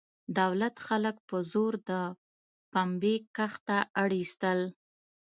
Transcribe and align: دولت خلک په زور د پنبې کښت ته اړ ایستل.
دولت 0.39 0.75
خلک 0.87 1.15
په 1.29 1.37
زور 1.51 1.73
د 1.89 1.91
پنبې 2.71 3.15
کښت 3.35 3.61
ته 3.67 3.77
اړ 4.01 4.09
ایستل. 4.19 4.59